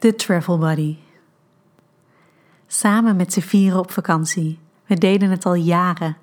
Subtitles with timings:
[0.00, 0.96] The Travel Buddy.
[2.66, 4.58] Samen met z'n vieren op vakantie.
[4.86, 6.16] We deden het al jaren.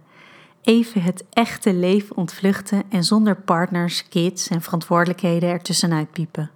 [0.62, 6.50] Even het echte leven ontvluchten en zonder partners, kids en verantwoordelijkheden ertussenuit piepen.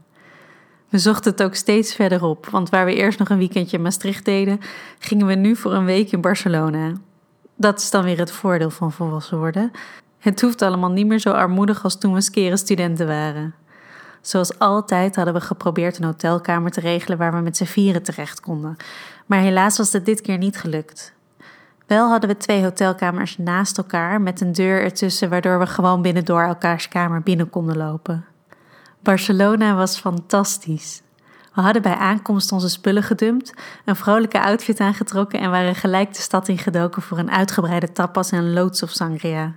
[0.89, 3.83] We zochten het ook steeds verder op, want waar we eerst nog een weekendje in
[3.83, 4.59] Maastricht deden,
[4.99, 6.93] gingen we nu voor een week in Barcelona.
[7.55, 9.71] Dat is dan weer het voordeel van volwassen worden.
[10.19, 13.53] Het hoeft allemaal niet meer zo armoedig als toen we skeren studenten waren.
[14.21, 18.39] Zoals altijd hadden we geprobeerd een hotelkamer te regelen waar we met z'n vieren terecht
[18.39, 18.77] konden.
[19.25, 21.13] Maar helaas was het dit keer niet gelukt.
[21.87, 26.41] Wel hadden we twee hotelkamers naast elkaar met een deur ertussen waardoor we gewoon binnendoor
[26.43, 28.25] elkaars kamer binnen konden lopen.
[28.99, 31.01] Barcelona was fantastisch.
[31.53, 33.53] We hadden bij aankomst onze spullen gedumpt,
[33.85, 38.53] een vrolijke outfit aangetrokken en waren gelijk de stad ingedoken voor een uitgebreide tapas en
[38.53, 39.53] loods of sangria.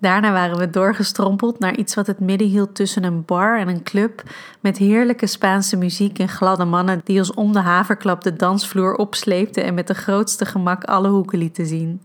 [0.00, 3.82] Daarna waren we doorgestrompeld naar iets wat het midden hield tussen een bar en een
[3.82, 4.22] club,
[4.60, 9.64] met heerlijke Spaanse muziek en gladde mannen die ons om de haverklap de dansvloer opsleepten
[9.64, 12.02] en met de grootste gemak alle hoeken lieten zien.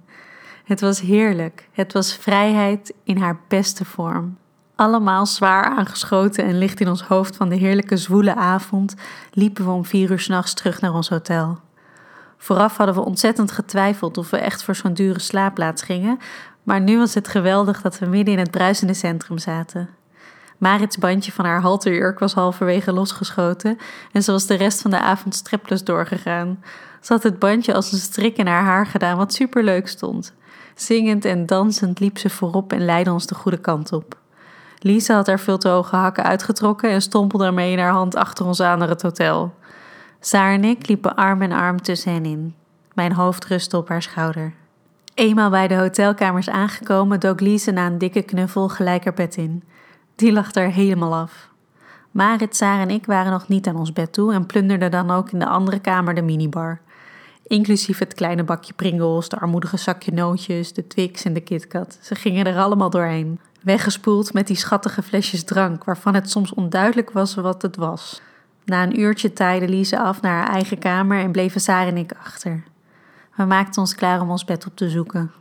[0.63, 4.37] Het was heerlijk, het was vrijheid in haar beste vorm.
[4.75, 8.95] Allemaal zwaar aangeschoten en licht in ons hoofd van de heerlijke zwoele avond,
[9.31, 11.59] liepen we om vier uur s'nachts terug naar ons hotel.
[12.37, 16.19] Vooraf hadden we ontzettend getwijfeld of we echt voor zo'n dure slaapplaats gingen,
[16.63, 19.89] maar nu was het geweldig dat we midden in het bruisende centrum zaten.
[20.57, 23.77] Marits bandje van haar halterjurk was halverwege losgeschoten
[24.11, 26.63] en ze was de rest van de avond strapless doorgegaan.
[27.01, 30.33] Ze had het bandje als een strik in haar haar gedaan, wat superleuk stond.
[30.75, 34.17] Zingend en dansend liep ze voorop en leidde ons de goede kant op.
[34.79, 38.45] Lisa had haar veel te hoge hakken uitgetrokken en stompelde ermee in haar hand achter
[38.45, 39.53] ons aan naar het hotel.
[40.19, 42.55] Saar en ik liepen arm in arm tussen hen in.
[42.93, 44.53] Mijn hoofd rustte op haar schouder.
[45.13, 49.63] Eenmaal bij de hotelkamers aangekomen dook Lise na een dikke knuffel gelijk haar bed in.
[50.15, 51.49] Die lag er helemaal af.
[52.11, 55.31] Marit, Saar en ik waren nog niet aan ons bed toe en plunderden dan ook
[55.31, 56.81] in de andere kamer de minibar.
[57.47, 61.97] Inclusief het kleine bakje Pringles, de armoedige zakje nootjes, de Twix en de KitKat.
[62.01, 63.39] Ze gingen er allemaal doorheen.
[63.61, 68.21] Weggespoeld met die schattige flesjes drank, waarvan het soms onduidelijk was wat het was.
[68.65, 72.11] Na een uurtje taaide Lise af naar haar eigen kamer en bleven Saar en ik
[72.23, 72.63] achter.
[73.35, 75.31] We maakten ons klaar om ons bed op te zoeken.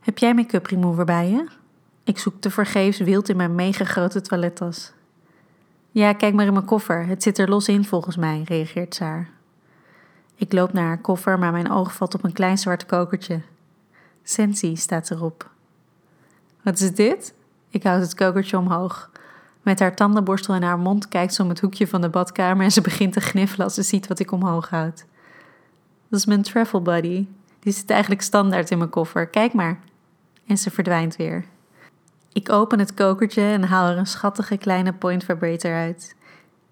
[0.00, 1.46] Heb jij make-up remover bij je?
[2.04, 4.92] Ik zoek tevergeefs wild in mijn mega grote toilettas.
[5.90, 7.06] Ja, kijk maar in mijn koffer.
[7.06, 9.28] Het zit er los in volgens mij, reageert Saar.
[10.34, 13.40] Ik loop naar haar koffer, maar mijn oog valt op een klein zwart kokertje.
[14.22, 15.50] Sensi staat erop.
[16.62, 17.34] Wat is dit?
[17.68, 19.10] Ik houd het kokertje omhoog.
[19.62, 22.72] Met haar tandenborstel in haar mond kijkt ze om het hoekje van de badkamer en
[22.72, 25.04] ze begint te gniffelen als ze ziet wat ik omhoog houd.
[26.08, 27.26] Dat is mijn travel buddy.
[27.58, 29.26] Die zit eigenlijk standaard in mijn koffer.
[29.26, 29.78] Kijk maar.
[30.46, 31.44] En ze verdwijnt weer.
[32.32, 36.16] Ik open het kokertje en haal er een schattige kleine point vibrator uit.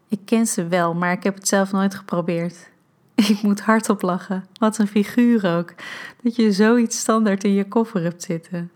[0.09, 2.71] Ik ken ze wel, maar ik heb het zelf nooit geprobeerd.
[3.15, 4.47] Ik moet hardop lachen.
[4.59, 5.75] Wat een figuur ook.
[6.23, 8.71] Dat je zoiets standaard in je koffer hebt zitten.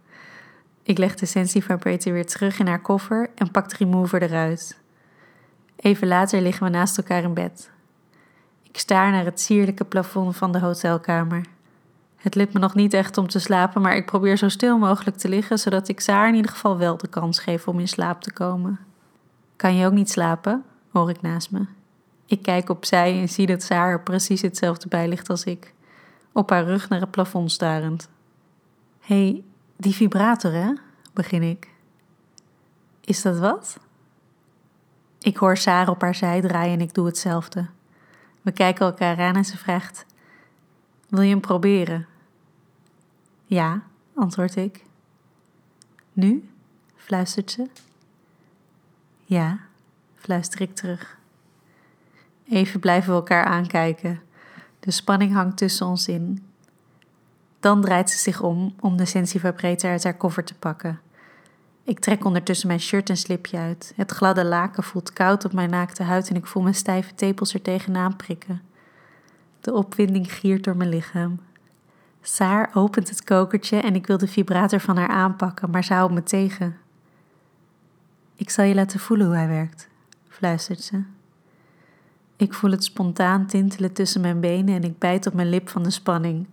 [0.83, 4.79] Ik leg de Sensi Vibrator weer terug in haar koffer en pak de remover eruit.
[5.77, 7.71] Even later liggen we naast elkaar in bed.
[8.79, 11.47] Ik staar naar het sierlijke plafond van de hotelkamer.
[12.17, 15.17] Het lukt me nog niet echt om te slapen, maar ik probeer zo stil mogelijk
[15.17, 18.23] te liggen, zodat ik Saar in ieder geval wel de kans geef om in slaap
[18.23, 18.79] te komen.
[19.57, 20.65] Kan je ook niet slapen?
[20.91, 21.67] hoor ik naast me.
[22.27, 25.75] Ik kijk opzij en zie dat Saar er precies hetzelfde bij ligt als ik,
[26.33, 28.09] op haar rug naar het plafond starend.
[29.01, 29.43] Hé, hey,
[29.77, 30.73] die vibrator, hè?
[31.13, 31.69] begin ik.
[33.01, 33.79] Is dat wat?
[35.19, 37.67] Ik hoor Saar op haar zij draaien en ik doe hetzelfde.
[38.49, 40.07] We kijken elkaar aan en ze vraagt:
[41.09, 42.07] Wil je hem proberen?
[43.45, 43.83] Ja,
[44.15, 44.85] antwoord ik.
[46.13, 46.49] Nu?
[46.97, 47.67] fluistert ze.
[49.25, 49.59] Ja,
[50.15, 51.19] fluister ik terug.
[52.49, 54.21] Even blijven we elkaar aankijken.
[54.81, 56.47] De spanning hangt tussen ons in.
[57.61, 61.01] Dan draait ze zich om om de sensivibrator uit haar koffer te pakken.
[61.89, 63.93] Ik trek ondertussen mijn shirt en slipje uit.
[63.97, 67.55] Het gladde laken voelt koud op mijn naakte huid en ik voel mijn stijve tepels
[67.55, 68.63] er tegenaan prikken.
[69.61, 71.41] De opwinding giert door mijn lichaam.
[72.23, 76.15] Saar opent het kokertje en ik wil de vibrator van haar aanpakken, maar ze houdt
[76.15, 76.77] me tegen.
[78.37, 79.89] Ik zal je laten voelen hoe hij werkt,
[80.29, 81.03] fluistert ze.
[82.37, 85.83] Ik voel het spontaan tintelen tussen mijn benen en ik bijt op mijn lip van
[85.83, 86.47] de spanning.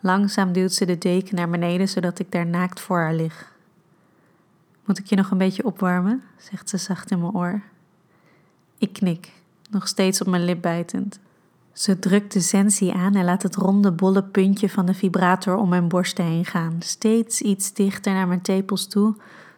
[0.00, 3.56] Langzaam duwt ze de deken naar beneden zodat ik daar naakt voor haar lig.
[4.88, 6.22] Moet ik je nog een beetje opwarmen?
[6.36, 7.62] zegt ze zacht in mijn oor.
[8.78, 9.32] Ik knik,
[9.70, 11.18] nog steeds op mijn lip bijtend.
[11.72, 15.68] Ze drukt de sensie aan en laat het ronde bolle puntje van de vibrator om
[15.68, 19.14] mijn borsten heen gaan, steeds iets dichter naar mijn tepels toe,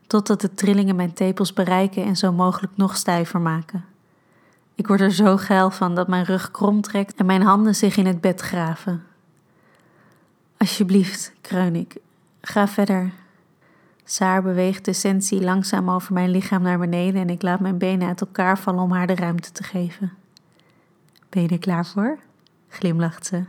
[0.07, 3.85] totdat de trillingen mijn tepels bereiken en zo mogelijk nog stijver maken.
[4.75, 7.97] Ik word er zo geil van dat mijn rug krom trekt en mijn handen zich
[7.97, 9.03] in het bed graven.
[10.57, 11.97] Alsjeblieft, kreun ik.
[12.41, 13.13] Ga verder.
[14.11, 18.09] Saar beweegt de sensie langzaam over mijn lichaam naar beneden en ik laat mijn benen
[18.09, 20.13] uit elkaar vallen om haar de ruimte te geven.
[21.29, 22.19] Ben je er klaar voor?
[22.69, 23.45] glimlacht ze,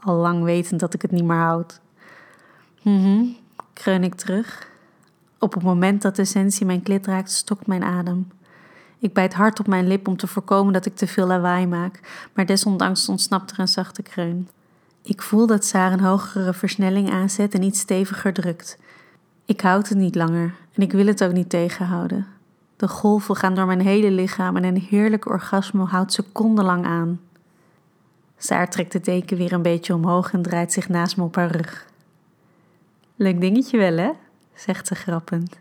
[0.00, 1.80] al lang wetend dat ik het niet meer houd.
[2.82, 3.24] Mhm,
[3.72, 4.68] kreun ik terug.
[5.38, 8.28] Op het moment dat de sensie mijn klit raakt, stokt mijn adem.
[8.98, 12.00] Ik bijt hard op mijn lip om te voorkomen dat ik te veel lawaai maak,
[12.34, 14.48] maar desondanks ontsnapt er een zachte kreun.
[15.02, 18.78] Ik voel dat Saar een hogere versnelling aanzet en iets steviger drukt.
[19.44, 22.26] Ik houd het niet langer en ik wil het ook niet tegenhouden.
[22.76, 27.20] De golven gaan door mijn hele lichaam en een heerlijk orgasme houdt secondenlang aan.
[28.36, 31.50] Saar trekt de deken weer een beetje omhoog en draait zich naast me op haar
[31.50, 31.86] rug.
[33.16, 34.10] Leuk dingetje wel, hè?
[34.54, 35.58] zegt ze grappend.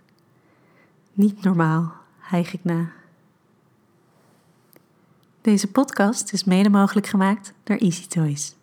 [1.14, 2.92] Niet normaal, hijg ik na.
[5.42, 8.56] Deze podcast is mede mogelijk gemaakt door Easy Toys.